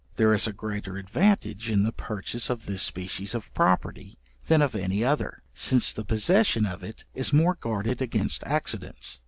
[0.15, 4.73] There is a greater advantage in the purchase of this species of property, than of
[4.73, 9.19] any other, since the possession of it is more guarded against accidents.